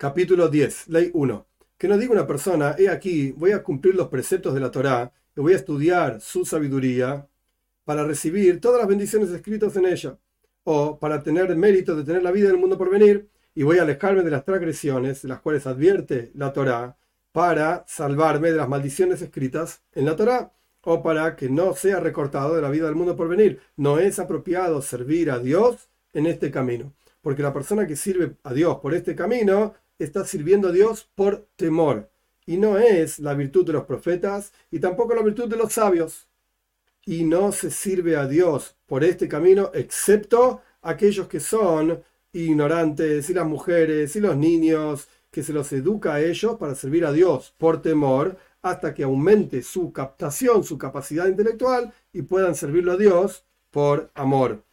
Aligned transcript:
Capítulo 0.00 0.48
10, 0.48 0.88
Ley 0.88 1.10
1. 1.12 1.46
Que 1.76 1.86
no 1.86 1.98
diga 1.98 2.14
una 2.14 2.26
persona, 2.26 2.74
he 2.78 2.88
aquí, 2.88 3.32
voy 3.32 3.52
a 3.52 3.62
cumplir 3.62 3.94
los 3.94 4.08
preceptos 4.08 4.54
de 4.54 4.60
la 4.60 4.70
Torá, 4.70 5.12
y 5.36 5.40
voy 5.42 5.52
a 5.52 5.56
estudiar 5.56 6.22
su 6.22 6.46
sabiduría 6.46 7.28
para 7.84 8.06
recibir 8.06 8.62
todas 8.62 8.78
las 8.78 8.88
bendiciones 8.88 9.28
escritas 9.28 9.76
en 9.76 9.84
ella, 9.84 10.16
o 10.64 10.98
para 10.98 11.22
tener 11.22 11.54
mérito 11.54 11.94
de 11.94 12.04
tener 12.04 12.22
la 12.22 12.30
vida 12.30 12.48
del 12.48 12.56
mundo 12.56 12.78
por 12.78 12.88
venir, 12.88 13.28
y 13.54 13.62
voy 13.62 13.76
a 13.76 13.82
alejarme 13.82 14.22
de 14.22 14.30
las 14.30 14.46
transgresiones, 14.46 15.22
las 15.24 15.40
cuales 15.40 15.66
advierte 15.66 16.30
la 16.32 16.54
Torá, 16.54 16.96
para 17.30 17.84
salvarme 17.86 18.52
de 18.52 18.56
las 18.56 18.70
maldiciones 18.70 19.20
escritas 19.20 19.82
en 19.92 20.06
la 20.06 20.16
Torá, 20.16 20.54
o 20.80 21.02
para 21.02 21.36
que 21.36 21.50
no 21.50 21.74
sea 21.74 22.00
recortado 22.00 22.56
de 22.56 22.62
la 22.62 22.70
vida 22.70 22.86
del 22.86 22.96
mundo 22.96 23.16
por 23.16 23.28
venir. 23.28 23.60
No 23.76 23.98
es 23.98 24.18
apropiado 24.18 24.80
servir 24.80 25.30
a 25.30 25.40
Dios 25.40 25.90
en 26.14 26.24
este 26.24 26.50
camino, 26.50 26.94
porque 27.20 27.42
la 27.42 27.52
persona 27.52 27.86
que 27.86 27.96
sirve 27.96 28.36
a 28.44 28.54
Dios 28.54 28.78
por 28.80 28.94
este 28.94 29.14
camino 29.14 29.74
está 30.04 30.24
sirviendo 30.24 30.68
a 30.68 30.72
Dios 30.72 31.08
por 31.14 31.46
temor. 31.56 32.10
Y 32.46 32.56
no 32.56 32.78
es 32.78 33.18
la 33.18 33.34
virtud 33.34 33.66
de 33.66 33.74
los 33.74 33.84
profetas 33.84 34.52
y 34.70 34.80
tampoco 34.80 35.14
la 35.14 35.22
virtud 35.22 35.48
de 35.48 35.56
los 35.56 35.72
sabios. 35.72 36.26
Y 37.06 37.24
no 37.24 37.52
se 37.52 37.70
sirve 37.70 38.16
a 38.16 38.26
Dios 38.26 38.76
por 38.86 39.04
este 39.04 39.28
camino 39.28 39.70
excepto 39.74 40.62
aquellos 40.82 41.28
que 41.28 41.40
son 41.40 42.02
ignorantes 42.32 43.28
y 43.30 43.34
las 43.34 43.46
mujeres 43.46 44.14
y 44.16 44.20
los 44.20 44.36
niños, 44.36 45.08
que 45.30 45.42
se 45.42 45.52
los 45.52 45.72
educa 45.72 46.14
a 46.14 46.20
ellos 46.20 46.56
para 46.58 46.74
servir 46.74 47.04
a 47.04 47.12
Dios 47.12 47.54
por 47.56 47.82
temor 47.82 48.36
hasta 48.62 48.92
que 48.94 49.04
aumente 49.04 49.62
su 49.62 49.92
captación, 49.92 50.64
su 50.64 50.76
capacidad 50.76 51.26
intelectual 51.26 51.92
y 52.12 52.22
puedan 52.22 52.54
servirlo 52.54 52.92
a 52.92 52.96
Dios 52.96 53.44
por 53.70 54.10
amor. 54.14 54.64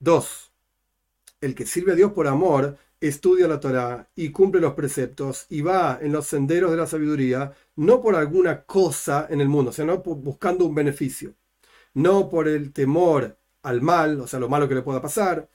2. 0.00 0.52
El 1.40 1.54
que 1.54 1.66
sirve 1.66 1.92
a 1.92 1.96
Dios 1.96 2.12
por 2.12 2.26
amor 2.26 2.76
estudia 3.00 3.48
la 3.48 3.60
Torah 3.60 4.08
y 4.16 4.30
cumple 4.30 4.60
los 4.60 4.74
preceptos 4.74 5.46
y 5.48 5.60
va 5.62 5.98
en 6.00 6.12
los 6.12 6.26
senderos 6.26 6.70
de 6.70 6.76
la 6.76 6.86
sabiduría, 6.86 7.52
no 7.76 8.00
por 8.00 8.16
alguna 8.16 8.64
cosa 8.64 9.26
en 9.30 9.40
el 9.40 9.48
mundo, 9.48 9.70
o 9.70 9.72
sea, 9.72 9.84
no 9.84 9.98
buscando 9.98 10.64
un 10.64 10.74
beneficio, 10.74 11.34
no 11.94 12.28
por 12.28 12.48
el 12.48 12.72
temor 12.72 13.36
al 13.62 13.80
mal, 13.82 14.20
o 14.20 14.26
sea, 14.26 14.40
lo 14.40 14.48
malo 14.48 14.68
que 14.68 14.74
le 14.74 14.82
pueda 14.82 15.00
pasar, 15.02 15.48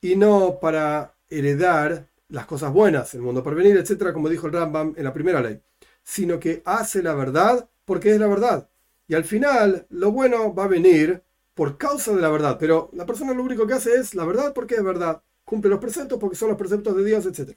y 0.00 0.16
no 0.16 0.58
para 0.60 1.14
heredar 1.28 2.08
las 2.28 2.46
cosas 2.46 2.72
buenas, 2.72 3.14
el 3.14 3.22
mundo 3.22 3.42
por 3.42 3.54
venir, 3.54 3.76
etcétera, 3.76 4.12
como 4.12 4.28
dijo 4.28 4.46
el 4.46 4.52
Rambam 4.52 4.94
en 4.96 5.04
la 5.04 5.12
primera 5.12 5.40
ley, 5.40 5.60
sino 6.02 6.38
que 6.38 6.62
hace 6.64 7.02
la 7.02 7.14
verdad 7.14 7.68
porque 7.84 8.12
es 8.12 8.20
la 8.20 8.26
verdad. 8.26 8.68
Y 9.06 9.14
al 9.14 9.24
final, 9.24 9.86
lo 9.90 10.12
bueno 10.12 10.54
va 10.54 10.64
a 10.64 10.68
venir 10.68 11.22
por 11.54 11.78
causa 11.78 12.14
de 12.14 12.20
la 12.20 12.28
verdad, 12.28 12.56
pero 12.60 12.90
la 12.92 13.06
persona 13.06 13.32
lo 13.34 13.42
único 13.42 13.66
que 13.66 13.74
hace 13.74 13.94
es 13.94 14.14
la 14.14 14.24
verdad 14.24 14.52
porque 14.54 14.76
es 14.76 14.84
verdad 14.84 15.22
cumple 15.48 15.70
los 15.70 15.80
preceptos 15.80 16.18
porque 16.18 16.36
son 16.36 16.50
los 16.50 16.58
preceptos 16.58 16.94
de 16.94 17.04
Dios, 17.04 17.24
etc. 17.24 17.56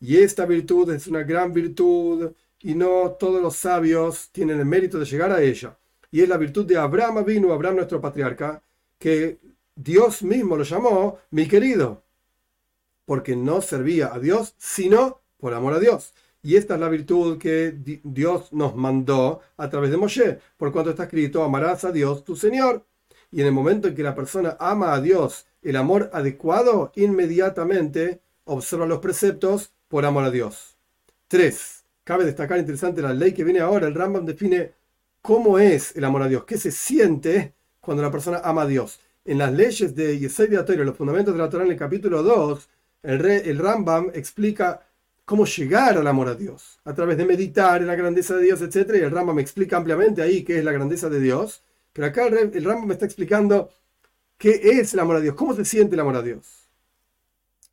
Y 0.00 0.16
esta 0.16 0.44
virtud 0.46 0.90
es 0.92 1.06
una 1.06 1.22
gran 1.22 1.52
virtud 1.52 2.32
y 2.60 2.74
no 2.74 3.12
todos 3.12 3.40
los 3.40 3.54
sabios 3.54 4.30
tienen 4.32 4.58
el 4.58 4.66
mérito 4.66 4.98
de 4.98 5.04
llegar 5.04 5.30
a 5.30 5.40
ella. 5.40 5.78
Y 6.10 6.22
es 6.22 6.28
la 6.28 6.36
virtud 6.36 6.66
de 6.66 6.76
Abraham 6.76 7.24
vino, 7.24 7.52
Abraham 7.52 7.76
nuestro 7.76 8.00
patriarca, 8.00 8.62
que 8.98 9.38
Dios 9.76 10.24
mismo 10.24 10.56
lo 10.56 10.64
llamó 10.64 11.18
mi 11.30 11.46
querido, 11.46 12.02
porque 13.04 13.36
no 13.36 13.60
servía 13.60 14.12
a 14.12 14.18
Dios, 14.18 14.54
sino 14.58 15.20
por 15.36 15.54
amor 15.54 15.74
a 15.74 15.78
Dios. 15.78 16.14
Y 16.42 16.56
esta 16.56 16.74
es 16.74 16.80
la 16.80 16.88
virtud 16.88 17.38
que 17.38 17.76
Dios 18.02 18.52
nos 18.52 18.74
mandó 18.74 19.40
a 19.56 19.70
través 19.70 19.92
de 19.92 19.98
Moshe, 19.98 20.40
por 20.56 20.72
cuanto 20.72 20.90
está 20.90 21.04
escrito, 21.04 21.44
amarás 21.44 21.84
a 21.84 21.92
Dios 21.92 22.24
tu 22.24 22.34
Señor. 22.34 22.84
Y 23.30 23.40
en 23.40 23.46
el 23.46 23.52
momento 23.52 23.86
en 23.86 23.94
que 23.94 24.02
la 24.02 24.16
persona 24.16 24.56
ama 24.58 24.94
a 24.94 25.00
Dios 25.00 25.46
el 25.62 25.76
amor 25.76 26.10
adecuado, 26.12 26.92
inmediatamente 26.94 28.20
observa 28.44 28.86
los 28.86 29.00
preceptos 29.00 29.72
por 29.88 30.04
amor 30.04 30.24
a 30.24 30.30
Dios. 30.30 30.76
3. 31.28 31.84
Cabe 32.04 32.24
destacar 32.24 32.58
interesante 32.58 33.02
la 33.02 33.12
ley 33.12 33.32
que 33.32 33.44
viene 33.44 33.60
ahora. 33.60 33.86
El 33.86 33.94
Rambam 33.94 34.24
define 34.24 34.72
cómo 35.20 35.58
es 35.58 35.94
el 35.96 36.04
amor 36.04 36.22
a 36.22 36.28
Dios, 36.28 36.44
qué 36.44 36.56
se 36.56 36.70
siente 36.70 37.52
cuando 37.80 38.02
la 38.02 38.10
persona 38.10 38.40
ama 38.44 38.62
a 38.62 38.66
Dios. 38.66 39.00
En 39.24 39.38
las 39.38 39.52
leyes 39.52 39.94
de 39.94 40.18
Yesod 40.18 40.48
los 40.50 40.96
fundamentos 40.96 41.34
de 41.34 41.38
la 41.38 41.50
Torah 41.50 41.64
en 41.64 41.72
el 41.72 41.76
capítulo 41.76 42.22
2, 42.22 42.68
el, 43.02 43.24
el 43.26 43.58
Rambam 43.58 44.10
explica 44.14 44.80
cómo 45.28 45.44
llegar 45.44 45.98
al 45.98 46.06
amor 46.06 46.28
a 46.28 46.34
Dios, 46.34 46.80
a 46.86 46.94
través 46.94 47.18
de 47.18 47.26
meditar 47.26 47.82
en 47.82 47.88
la 47.88 47.94
grandeza 47.94 48.34
de 48.36 48.44
Dios, 48.44 48.62
etc. 48.62 48.94
Y 48.94 49.00
el 49.00 49.10
Rambam 49.10 49.38
explica 49.38 49.76
ampliamente 49.76 50.22
ahí 50.22 50.42
qué 50.42 50.58
es 50.58 50.64
la 50.64 50.72
grandeza 50.72 51.10
de 51.10 51.20
Dios. 51.20 51.62
Pero 51.92 52.06
acá 52.06 52.26
el, 52.26 52.64
Rambam 52.64 52.90
está 52.92 53.04
explicando 53.04 53.70
¿Qué 54.38 54.78
es 54.80 54.94
el 54.94 55.00
amor 55.00 55.16
a 55.16 55.20
Dios? 55.20 55.34
¿Cómo 55.34 55.54
se 55.54 55.64
siente 55.64 55.96
el 55.96 56.00
amor 56.00 56.16
a 56.16 56.22
Dios? 56.22 56.68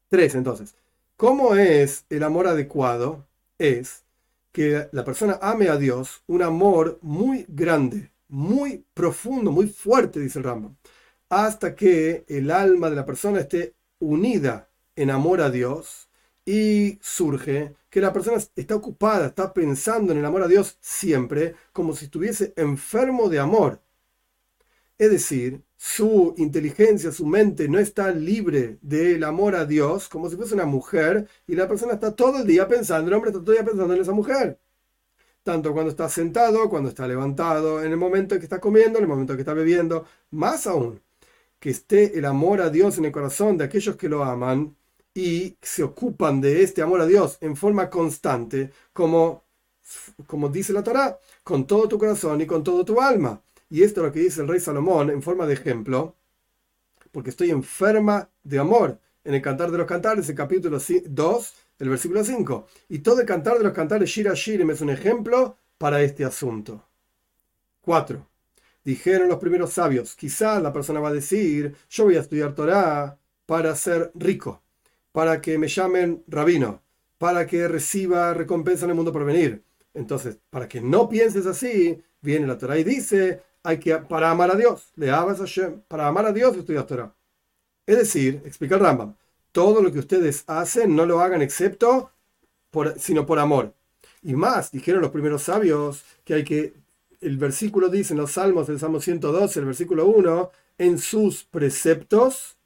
Tres, 0.10 0.34
entonces. 0.36 0.76
¿Cómo 1.16 1.56
es 1.56 2.06
el 2.10 2.24
amor 2.24 2.48
adecuado? 2.48 3.28
Es 3.60 4.04
que 4.52 4.90
la 4.92 5.06
persona 5.06 5.38
ame 5.42 5.70
a 5.70 5.78
Dios 5.78 6.24
un 6.28 6.42
amor 6.42 6.98
muy 7.02 7.46
grande, 7.48 8.12
muy 8.30 8.84
profundo, 8.94 9.52
muy 9.52 9.68
fuerte, 9.68 10.20
dice 10.20 10.40
el 10.40 10.46
Rambam, 10.46 10.76
hasta 11.30 11.76
que 11.76 12.26
el 12.28 12.50
alma 12.50 12.90
de 12.90 12.96
la 12.96 13.06
persona 13.06 13.42
esté 13.42 13.76
unida 14.00 14.70
en 14.96 15.12
amor 15.12 15.42
a 15.42 15.52
Dios 15.52 16.10
y 16.46 16.98
surge 17.02 17.76
que 17.90 18.02
la 18.02 18.14
persona 18.14 18.38
está 18.56 18.76
ocupada, 18.76 19.28
está 19.28 19.54
pensando 19.54 20.14
en 20.14 20.20
el 20.20 20.26
amor 20.26 20.44
a 20.44 20.48
Dios 20.48 20.78
siempre, 20.82 21.56
como 21.74 21.96
si 21.96 22.06
estuviese 22.06 22.54
enfermo 22.56 23.30
de 23.30 23.40
amor. 23.40 23.82
Es 24.98 25.12
decir, 25.12 25.62
su 25.78 26.34
inteligencia, 26.38 27.12
su 27.12 27.26
mente 27.26 27.68
no 27.68 27.80
está 27.80 28.12
libre 28.12 28.78
del 28.82 29.24
amor 29.26 29.56
a 29.56 29.66
Dios, 29.66 30.08
como 30.08 30.30
si 30.30 30.38
fuese 30.38 30.54
una 30.54 30.66
mujer, 30.66 31.28
y 31.48 31.56
la 31.56 31.68
persona 31.68 31.94
está 31.94 32.16
todo 32.16 32.40
el 32.40 32.48
día 32.48 32.68
pensando, 32.68 33.08
el 33.10 33.14
hombre 33.14 33.32
está 33.32 33.42
todo 33.42 33.52
el 33.52 33.58
día 33.58 33.66
pensando 33.66 33.94
en 33.94 34.02
esa 34.02 34.14
mujer. 34.14 34.60
Tanto 35.44 35.74
cuando 35.74 35.92
está 35.92 36.10
sentado, 36.10 36.70
cuando 36.70 36.90
está 36.90 37.08
levantado, 37.08 37.84
en 37.84 37.92
el 37.92 37.98
momento 37.98 38.36
en 38.36 38.42
que 38.42 38.46
está 38.46 38.60
comiendo, 38.60 38.98
en 39.00 39.04
el 39.04 39.10
momento 39.10 39.34
en 39.34 39.38
que 39.38 39.42
está 39.42 39.54
bebiendo, 39.54 40.06
más 40.32 40.66
aún, 40.68 41.02
que 41.60 41.70
esté 41.72 42.18
el 42.18 42.26
amor 42.26 42.62
a 42.62 42.70
Dios 42.70 42.98
en 42.98 43.06
el 43.06 43.12
corazón 43.12 43.58
de 43.58 43.66
aquellos 43.66 43.96
que 43.98 44.10
lo 44.10 44.24
aman 44.24 44.76
y 45.14 45.58
se 45.62 45.84
ocupan 45.84 46.42
de 46.42 46.64
este 46.64 46.82
amor 46.82 47.02
a 47.02 47.06
Dios 47.08 47.38
en 47.42 47.56
forma 47.56 47.90
constante, 47.90 48.72
como, 48.94 49.44
como 50.28 50.50
dice 50.50 50.74
la 50.74 50.84
Torah, 50.84 51.20
con 51.44 51.68
todo 51.68 51.88
tu 51.88 51.98
corazón 52.00 52.42
y 52.42 52.46
con 52.48 52.64
todo 52.64 52.86
tu 52.86 53.02
alma. 53.02 53.42
Y 53.70 53.84
esto 53.84 54.02
es 54.02 54.08
lo 54.08 54.12
que 54.12 54.20
dice 54.20 54.42
el 54.42 54.48
rey 54.48 54.60
Salomón 54.60 55.10
en 55.10 55.22
forma 55.22 55.46
de 55.46 55.54
ejemplo, 55.54 56.16
porque 57.12 57.30
estoy 57.30 57.52
enferma 57.52 58.30
de 58.44 58.60
amor. 58.60 59.00
En 59.24 59.34
el 59.34 59.42
Cantar 59.42 59.72
de 59.72 59.78
los 59.78 59.88
Cantares, 59.88 60.30
el 60.30 60.36
capítulo 60.36 60.80
2, 60.80 61.54
el 61.80 61.90
versículo 61.90 62.24
5. 62.24 62.68
Y 62.90 63.00
todo 63.00 63.22
el 63.22 63.26
Cantar 63.26 63.58
de 63.58 63.64
los 63.64 63.74
Cantares, 63.74 64.10
Shira 64.10 64.34
Shirim, 64.36 64.70
es 64.70 64.82
un 64.82 64.92
ejemplo 64.92 65.58
para 65.78 66.02
este 66.04 66.24
asunto. 66.24 66.86
4. 67.82 68.28
Dijeron 68.84 69.30
los 69.30 69.40
primeros 69.40 69.74
sabios, 69.74 70.16
quizás 70.16 70.62
la 70.62 70.72
persona 70.72 71.00
va 71.00 71.10
a 71.10 71.14
decir, 71.14 71.76
yo 71.90 72.04
voy 72.04 72.18
a 72.18 72.22
estudiar 72.22 72.54
Torah 72.54 73.18
para 73.48 73.76
ser 73.76 74.12
rico, 74.14 74.62
para 75.12 75.42
que 75.42 75.58
me 75.58 75.68
llamen 75.68 76.24
rabino, 76.28 76.84
para 77.18 77.48
que 77.48 77.68
reciba 77.68 78.34
recompensa 78.34 78.86
en 78.86 78.92
el 78.92 78.96
mundo 78.96 79.12
por 79.12 79.26
venir. 79.26 79.64
Entonces, 79.94 80.38
para 80.50 80.68
que 80.68 80.82
no 80.82 81.10
pienses 81.10 81.46
así, 81.48 82.00
viene 82.22 82.46
la 82.46 82.58
Torah 82.58 82.78
y 82.78 82.84
dice, 82.84 83.42
hay 83.66 83.80
que, 83.80 83.96
para 83.98 84.32
amar 84.32 84.52
a 84.52 84.56
Dios, 84.56 84.92
le 84.96 85.12
amas 85.12 85.42
a 85.42 85.72
para 85.88 86.08
amar 86.08 86.26
a 86.26 86.32
Dios 86.32 86.56
estudias 86.56 86.86
Torah. 86.86 87.14
Es 87.86 87.98
decir, 87.98 88.42
explica 88.46 88.76
el 88.76 88.82
Rambam, 88.82 89.16
todo 89.52 89.82
lo 89.82 89.92
que 89.92 90.00
ustedes 90.00 90.44
hacen 90.48 90.96
no 90.96 91.06
lo 91.06 91.20
hagan 91.20 91.42
excepto, 91.42 92.12
por, 92.72 93.00
sino 93.00 93.26
por 93.26 93.40
amor. 93.40 93.74
Y 94.22 94.36
más, 94.36 94.72
dijeron 94.72 95.02
los 95.02 95.12
primeros 95.12 95.44
sabios 95.44 96.04
que 96.24 96.36
hay 96.36 96.44
que, 96.44 96.74
el 97.22 97.38
versículo 97.38 97.90
dice 97.90 98.14
en 98.14 98.20
los 98.20 98.34
Salmos, 98.34 98.70
el 98.70 98.80
Salmo 98.80 99.00
112, 99.00 99.60
el 99.60 99.66
versículo 99.66 100.08
1, 100.08 100.52
en 100.78 100.98
sus 100.98 101.44
preceptos 101.44 102.58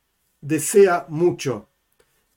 desea 0.41 1.05
mucho. 1.09 1.67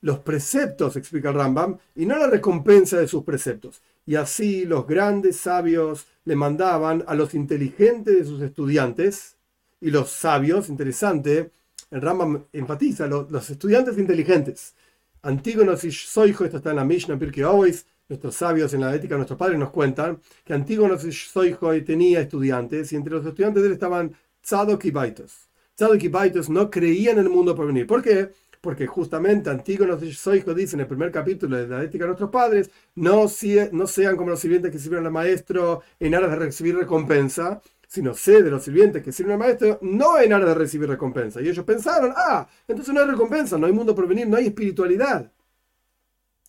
Los 0.01 0.19
preceptos, 0.19 0.97
explica 0.97 1.31
el 1.31 1.37
Rambam, 1.37 1.79
y 1.95 2.07
no 2.07 2.17
la 2.17 2.27
recompensa 2.27 2.99
de 2.99 3.09
sus 3.09 3.25
preceptos. 3.25 3.81
Y 4.07 4.17
así 4.17 4.65
los 4.65 4.87
grandes 4.87 5.37
sabios 5.37 6.07
le 6.25 6.37
mandaban 6.37 7.05
a 7.07 7.15
los 7.15 7.35
inteligentes 7.35 8.17
de 8.17 8.25
sus 8.25 8.43
estudiantes 8.43 9.37
y 9.81 9.91
los 9.91 10.11
sabios, 10.11 10.69
interesante, 10.69 11.51
el 11.91 12.01
Rambam 12.01 12.45
enfatiza, 12.53 13.07
los, 13.07 13.51
estudiantes 13.51 13.99
inteligentes. 13.99 14.75
Antígonos 15.23 15.85
y 15.85 15.93
Soijo, 15.93 16.45
esto 16.45 16.57
está 16.57 16.71
en 16.71 16.77
la 16.77 16.85
Mishnah 16.85 17.19
Pirkei 17.19 17.45
Always, 17.45 17.87
nuestros 18.09 18.35
sabios 18.35 18.73
en 18.75 18.81
la 18.81 18.95
ética, 18.95 19.17
nuestros 19.17 19.39
padres 19.39 19.59
nos 19.59 19.71
cuentan 19.71 20.21
que 20.45 20.53
Antígonos 20.53 21.05
y 21.05 21.13
Soijo 21.13 21.71
tenía 21.83 22.21
estudiantes 22.21 22.93
y 22.93 22.97
entre 22.97 23.15
los 23.15 23.27
estudiantes 23.27 23.63
de 23.63 23.69
él 23.69 23.75
estaban 23.75 24.15
Tzadok 24.43 24.85
y 24.85 24.91
Baitos. 24.91 25.49
Tzadok 25.75 26.03
y 26.03 26.09
Baitos 26.09 26.49
no 26.49 26.71
creían 26.71 27.19
en 27.19 27.25
el 27.25 27.31
mundo 27.31 27.55
por 27.55 27.67
venir. 27.67 27.87
¿Por 27.87 28.03
qué? 28.03 28.31
Porque 28.63 28.87
justamente 28.87 29.51
Antígonos 29.51 30.03
y 30.05 30.15
Soijo 30.15 30.55
dice 30.55 30.77
en 30.77 30.81
el 30.81 30.87
primer 30.87 31.11
capítulo 31.11 31.57
de 31.57 31.67
la 31.67 31.83
ética 31.83 32.05
de 32.05 32.09
nuestros 32.09 32.31
padres, 32.31 32.71
no, 32.95 33.27
no 33.73 33.87
sean 33.89 34.17
como 34.17 34.31
los 34.31 34.41
sirvientes 34.41 34.71
que 34.71 34.79
sirven 34.79 35.05
al 35.05 35.11
maestro 35.11 35.83
en 35.99 36.15
aras 36.15 36.31
de 36.31 36.37
recibir 36.37 36.77
recompensa, 36.77 37.61
sino 37.89 38.15
sé 38.15 38.41
de 38.41 38.51
los 38.51 38.63
sirvientes 38.63 39.03
que 39.03 39.11
sirven 39.11 39.33
al 39.33 39.41
maestro 39.41 39.81
no 39.83 40.19
en 40.21 40.33
aras 40.33 40.47
de 40.47 40.55
recibir 40.55 40.89
recompensa. 40.89 41.43
Y 41.43 41.49
ellos 41.49 41.65
pensaron, 41.65 42.15
ah, 42.17 42.47
entonces 42.69 42.95
no 42.95 43.01
hay 43.01 43.07
recompensa, 43.09 43.59
no 43.59 43.67
hay 43.67 43.73
mundo 43.73 43.97
por 43.97 44.07
venir, 44.07 44.29
no 44.29 44.37
hay 44.37 44.47
espiritualidad. 44.47 45.31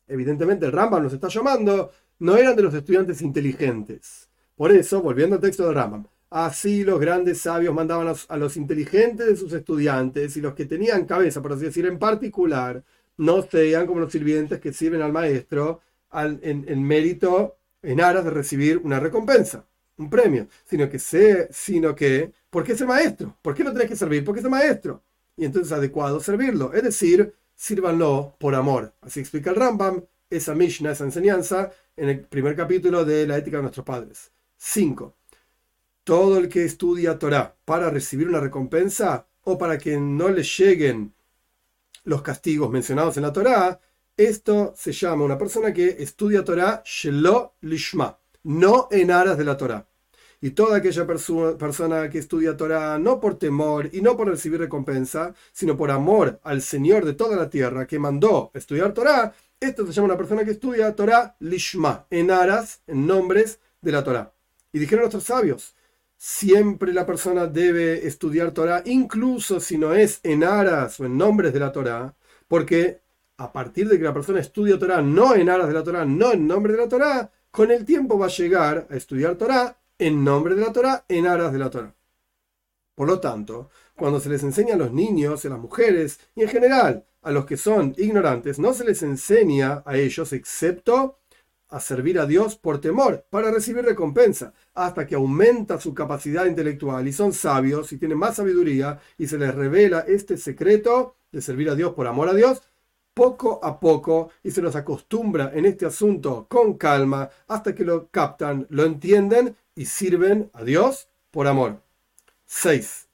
evidentemente 0.07 0.68
el 0.68 0.71
Rambam 0.71 1.01
nos 1.01 1.13
está 1.13 1.30
llamando, 1.30 1.92
no 2.19 2.38
eran 2.38 2.56
de 2.56 2.62
los 2.62 2.74
estudiantes 2.75 3.24
inteligentes. 3.24 4.30
Por 4.56 4.71
eso, 4.71 5.01
volviendo 5.01 5.36
al 5.36 5.42
texto 5.42 5.68
de 5.68 5.74
Rambam, 5.74 6.06
así 6.33 6.83
los 6.83 7.00
grandes 7.00 7.41
sabios 7.41 7.75
mandaban 7.75 8.12
a 8.27 8.38
los, 8.38 8.57
inteligentes 8.57 9.27
de 9.27 9.35
sus 9.35 9.53
estudiantes 9.53 10.35
y 10.35 10.41
los 10.41 10.56
que 10.56 10.65
tenían 10.65 11.06
cabeza, 11.06 11.44
por 11.44 11.53
así 11.53 11.65
decir, 11.65 11.85
en 11.85 12.00
particular, 12.00 12.83
no 13.18 13.44
sean 13.44 13.85
como 13.85 14.00
los 14.00 14.12
sirvientes 14.12 14.59
que 14.59 14.74
sirven 14.74 15.03
al 15.03 15.13
maestro 15.13 15.81
en, 16.12 16.83
mérito, 16.83 17.57
en 17.83 18.01
aras 18.01 18.25
de 18.25 18.31
recibir 18.31 18.80
una 18.80 19.00
recompensa, 19.00 19.63
un 19.97 20.09
premio, 20.09 20.47
sino 20.65 20.89
que, 20.89 20.97
sé, 20.97 21.50
sino 21.51 21.94
que, 21.94 22.31
¿por 22.50 22.63
qué 22.63 22.71
es 22.71 22.81
el 22.81 22.88
maestro? 22.88 23.38
¿Por 23.44 23.53
qué 23.53 23.63
no 23.63 23.71
tenés 23.71 23.89
que 23.89 23.95
servir? 23.95 24.25
Porque 24.25 24.39
es 24.39 24.45
el 24.45 24.51
maestro. 24.51 25.03
Y 25.38 25.45
entonces 25.45 25.71
es 25.71 25.77
adecuado 25.77 26.19
servirlo, 26.19 26.74
es 26.74 26.81
decir, 26.81 27.31
sírvanlo 27.53 28.36
por 28.39 28.56
amor. 28.56 28.91
Así 29.01 29.19
explica 29.19 29.51
el 29.51 29.56
Rambam, 29.56 30.03
esa 30.31 30.56
Mishnah, 30.56 30.94
esa 30.94 31.03
enseñanza, 31.03 31.71
en 31.95 32.09
el 32.09 32.21
primer 32.21 32.56
capítulo 32.56 33.06
de 33.06 33.27
la 33.27 33.38
ética 33.38 33.57
de 33.57 33.63
nuestros 33.63 33.86
padres. 33.86 34.31
5. 34.57 35.15
Todo 36.03 36.38
el 36.38 36.50
que 36.50 36.65
estudia 36.65 37.17
Torah 37.17 37.55
para 37.63 37.89
recibir 37.89 38.27
una 38.27 38.41
recompensa 38.41 39.25
o 39.44 39.57
para 39.57 39.77
que 39.77 39.97
no 39.97 40.27
le 40.29 40.44
lleguen 40.44 41.13
los 42.03 42.21
castigos 42.21 42.69
mencionados 42.69 43.15
en 43.15 43.23
la 43.23 43.31
Torah, 43.31 43.79
esto 44.17 44.73
se 44.75 44.91
llama 44.91 45.23
una 45.23 45.38
persona 45.38 45.73
que 45.73 45.95
estudia 46.00 46.44
Torah 46.44 46.83
shelo 46.85 47.55
lishma, 47.61 48.19
no 48.44 48.89
en 48.91 49.11
aras 49.11 49.38
de 49.38 49.45
la 49.45 49.55
Torah. 49.55 49.88
Y 50.41 50.51
toda 50.51 50.77
aquella 50.77 51.07
persona 51.07 52.09
que 52.09 52.19
estudia 52.19 52.57
Torah 52.57 53.00
no 53.00 53.21
por 53.21 53.39
temor 53.39 53.89
y 53.94 54.01
no 54.01 54.17
por 54.17 54.27
recibir 54.27 54.59
recompensa, 54.59 55.33
sino 55.53 55.77
por 55.77 55.89
amor 55.89 56.41
al 56.44 56.61
Señor 56.61 57.05
de 57.05 57.13
toda 57.13 57.38
la 57.38 57.50
tierra 57.50 57.88
que 57.88 57.97
mandó 57.97 58.51
estudiar 58.53 58.94
Torah, 58.94 59.33
esto 59.57 59.85
se 59.88 59.94
llama 59.94 60.07
una 60.07 60.17
persona 60.17 60.44
que 60.44 60.51
estudia 60.51 60.94
Torah 60.94 61.38
lishma, 61.39 62.07
en 62.09 62.29
aras, 62.29 62.81
en 62.88 63.07
nombres 63.07 63.59
de 63.81 63.91
la 63.94 64.03
Torah. 64.03 64.33
Y 64.73 64.79
dijeron 64.79 65.03
nuestros 65.03 65.23
sabios, 65.23 65.75
siempre 66.25 66.93
la 66.93 67.05
persona 67.05 67.47
debe 67.47 68.07
estudiar 68.07 68.51
Torah, 68.51 68.81
incluso 68.85 69.59
si 69.59 69.77
no 69.77 69.93
es 69.93 70.21
en 70.23 70.45
aras 70.45 70.97
o 71.01 71.05
en 71.05 71.17
nombres 71.17 71.51
de 71.51 71.59
la 71.59 71.73
Torah, 71.73 72.15
porque 72.47 73.01
a 73.35 73.51
partir 73.51 73.89
de 73.89 73.97
que 73.97 74.05
la 74.05 74.13
persona 74.13 74.39
estudia 74.39 74.79
Torah 74.79 75.01
no 75.01 75.35
en 75.35 75.49
aras 75.49 75.67
de 75.67 75.73
la 75.73 75.83
Torah, 75.83 76.05
no 76.05 76.31
en 76.31 76.47
nombre 76.47 76.71
de 76.71 76.79
la 76.79 76.87
Torah, 76.87 77.29
con 77.51 77.71
el 77.71 77.83
tiempo 77.83 78.17
va 78.17 78.27
a 78.27 78.29
llegar 78.29 78.87
a 78.89 78.95
estudiar 78.95 79.35
Torah 79.35 79.77
en 79.99 80.23
nombre 80.23 80.55
de 80.55 80.61
la 80.61 80.71
Torah, 80.71 81.03
en 81.09 81.27
aras 81.27 81.51
de 81.51 81.59
la 81.59 81.69
Torah. 81.69 81.93
Por 82.95 83.09
lo 83.09 83.19
tanto, 83.19 83.69
cuando 83.93 84.21
se 84.21 84.29
les 84.29 84.43
enseña 84.43 84.75
a 84.75 84.77
los 84.77 84.93
niños, 84.93 85.43
a 85.43 85.49
las 85.49 85.59
mujeres 85.59 86.21
y 86.35 86.43
en 86.43 86.47
general 86.47 87.05
a 87.21 87.31
los 87.31 87.45
que 87.45 87.57
son 87.57 87.95
ignorantes, 87.97 88.59
no 88.59 88.73
se 88.73 88.85
les 88.85 89.03
enseña 89.03 89.83
a 89.85 89.97
ellos 89.97 90.31
excepto 90.31 91.19
a 91.73 91.79
servir 91.79 92.19
a 92.19 92.27
Dios 92.27 92.55
por 92.55 92.79
temor, 92.79 93.25
para 93.31 93.49
recibir 93.49 93.83
recompensa, 93.83 94.53
hasta 94.75 95.07
que 95.07 95.15
aumenta 95.15 95.79
su 95.79 95.91
capacidad 95.91 96.45
intelectual 96.45 97.07
y 97.07 97.11
son 97.11 97.33
sabios 97.33 97.91
y 97.91 97.97
tienen 97.97 98.19
más 98.19 98.35
sabiduría 98.35 98.99
y 99.17 99.25
se 99.25 99.39
les 99.39 99.55
revela 99.55 100.01
este 100.01 100.37
secreto 100.37 101.15
de 101.31 101.41
servir 101.41 101.71
a 101.71 101.75
Dios 101.75 101.93
por 101.93 102.05
amor 102.05 102.29
a 102.29 102.35
Dios, 102.35 102.61
poco 103.15 103.59
a 103.63 103.79
poco 103.79 104.29
y 104.43 104.51
se 104.51 104.61
los 104.61 104.75
acostumbra 104.75 105.51
en 105.55 105.65
este 105.65 105.87
asunto 105.87 106.45
con 106.47 106.75
calma 106.75 107.31
hasta 107.47 107.73
que 107.73 107.83
lo 107.83 108.07
captan, 108.09 108.67
lo 108.69 108.85
entienden 108.85 109.55
y 109.73 109.87
sirven 109.87 110.51
a 110.53 110.63
Dios 110.63 111.09
por 111.31 111.47
amor. 111.47 111.81
6. 112.45 113.07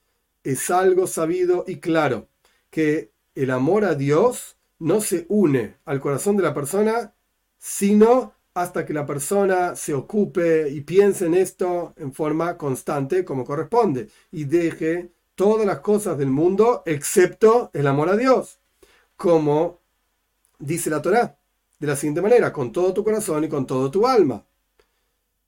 Es 0.44 0.70
algo 0.70 1.08
sabido 1.08 1.64
y 1.66 1.78
claro 1.78 2.28
que 2.70 3.14
el 3.36 3.52
amor 3.52 3.86
a 3.86 3.96
Dios 3.96 4.58
no 4.80 5.00
se 5.00 5.26
une 5.30 5.78
al 5.86 6.02
corazón 6.02 6.36
de 6.36 6.44
la 6.44 6.54
persona, 6.54 7.14
sino 7.58 8.34
hasta 8.54 8.86
que 8.86 8.94
la 8.94 9.06
persona 9.06 9.76
se 9.76 9.94
ocupe 9.94 10.70
y 10.70 10.82
piense 10.82 11.26
en 11.26 11.34
esto 11.36 11.94
en 11.98 12.14
forma 12.14 12.58
constante 12.58 13.24
como 13.24 13.46
corresponde 13.46 14.10
y 14.32 14.46
deje 14.46 15.12
todas 15.36 15.66
las 15.66 15.80
cosas 15.80 16.18
del 16.18 16.30
mundo 16.30 16.84
excepto 16.86 17.70
el 17.74 17.88
amor 17.88 18.10
a 18.10 18.18
Dios, 18.18 18.60
como 19.16 19.80
dice 20.58 20.90
la 20.90 21.02
Torá, 21.02 21.38
de 21.80 21.88
la 21.88 21.96
siguiente 21.96 22.22
manera, 22.22 22.52
con 22.52 22.72
todo 22.72 22.94
tu 22.94 23.04
corazón 23.04 23.46
y 23.46 23.50
con 23.50 23.66
todo 23.66 23.90
tu 23.90 24.06
alma. 24.06 24.44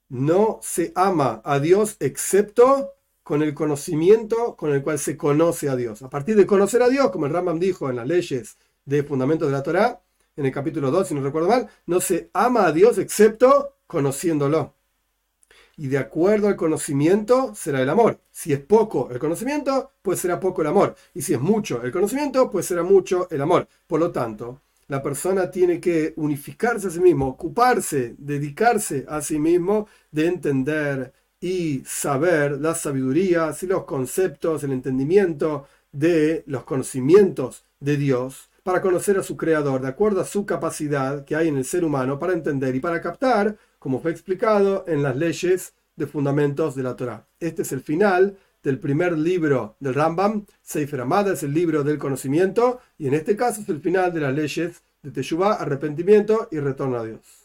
No 0.08 0.60
se 0.62 0.94
ama 0.96 1.42
a 1.44 1.60
Dios 1.60 1.98
excepto 2.00 2.94
con 3.24 3.44
el 3.44 3.54
conocimiento 3.54 4.56
con 4.56 4.74
el 4.74 4.82
cual 4.82 5.00
se 5.00 5.18
conoce 5.18 5.70
a 5.70 5.76
Dios. 5.76 6.02
A 6.02 6.10
partir 6.10 6.36
de 6.36 6.46
conocer 6.46 6.82
a 6.82 6.90
Dios, 6.90 7.12
como 7.12 7.26
el 7.26 7.34
Rambam 7.34 7.60
dijo 7.60 7.90
en 7.90 7.98
las 7.98 8.08
leyes 8.08 8.58
de 8.86 9.04
fundamentos 9.04 9.48
de 9.48 9.54
la 9.54 9.64
Torá, 9.64 10.02
en 10.36 10.46
el 10.46 10.52
capítulo 10.52 10.92
2, 10.92 11.08
si 11.08 11.16
no 11.16 11.22
recuerdo 11.22 11.50
mal, 11.50 11.70
no 11.86 12.00
se 12.00 12.30
ama 12.34 12.66
a 12.66 12.72
Dios 12.72 12.98
excepto 12.98 13.78
conociéndolo. 13.88 14.76
Y 15.78 15.88
de 15.88 15.98
acuerdo 15.98 16.48
al 16.48 16.56
conocimiento 16.56 17.54
será 17.56 17.82
el 17.82 17.90
amor. 17.90 18.20
Si 18.30 18.54
es 18.54 18.60
poco 18.60 19.10
el 19.12 19.20
conocimiento, 19.20 19.94
pues 20.02 20.20
será 20.20 20.40
poco 20.40 20.62
el 20.62 20.68
amor. 20.68 20.96
Y 21.14 21.22
si 21.22 21.34
es 21.34 21.42
mucho 21.42 21.82
el 21.82 21.92
conocimiento, 21.92 22.50
pues 22.50 22.66
será 22.68 22.84
mucho 22.84 23.28
el 23.32 23.42
amor. 23.42 23.68
Por 23.88 24.00
lo 24.00 24.12
tanto, 24.12 24.62
la 24.88 25.02
persona 25.02 25.50
tiene 25.50 25.80
que 25.80 26.14
unificarse 26.18 26.88
a 26.88 26.92
sí 26.92 27.00
mismo, 27.00 27.30
ocuparse, 27.30 28.16
dedicarse 28.18 29.06
a 29.08 29.22
sí 29.22 29.40
mismo 29.40 29.88
de 30.12 30.28
entender 30.28 31.14
y 31.40 31.82
saber 31.86 32.60
las 32.60 32.82
sabidurías 32.82 33.64
y 33.64 33.68
los 33.68 33.86
conceptos, 33.86 34.64
el 34.64 34.74
entendimiento 34.74 35.66
de 35.92 36.44
los 36.46 36.64
conocimientos 36.64 37.66
de 37.80 37.98
Dios 37.98 38.51
para 38.64 38.82
conocer 38.82 39.18
a 39.18 39.24
su 39.24 39.38
creador 39.38 39.82
de 39.82 39.88
acuerdo 39.88 40.22
a 40.22 40.26
su 40.26 40.46
capacidad 40.46 41.26
que 41.26 41.36
hay 41.36 41.48
en 41.48 41.58
el 41.58 41.66
ser 41.66 41.84
humano 41.84 42.20
para 42.20 42.34
entender 42.34 42.76
y 42.76 42.80
para 42.80 43.02
captar, 43.02 43.58
como 43.80 44.00
fue 44.00 44.12
explicado 44.12 44.86
en 44.88 45.02
las 45.02 45.16
leyes 45.16 45.74
de 45.96 46.08
fundamentos 46.08 46.76
de 46.76 46.84
la 46.84 46.96
Torah. 46.96 47.28
Este 47.40 47.64
es 47.64 47.72
el 47.72 47.82
final 47.82 48.38
del 48.64 48.80
primer 48.80 49.18
libro 49.18 49.76
del 49.80 49.96
Rambam, 49.96 50.46
Sefer 50.62 51.02
Amada 51.02 51.34
es 51.34 51.44
el 51.44 51.54
libro 51.54 51.84
del 51.84 51.98
conocimiento 51.98 52.80
y 52.98 53.08
en 53.08 53.16
este 53.16 53.36
caso 53.36 53.62
es 53.62 53.70
el 53.70 53.82
final 53.82 54.14
de 54.14 54.22
las 54.22 54.36
leyes 54.36 54.84
de 55.02 55.12
Teshuvah, 55.12 55.54
arrepentimiento 55.54 56.48
y 56.52 56.60
retorno 56.60 56.98
a 56.98 57.06
Dios. 57.06 57.41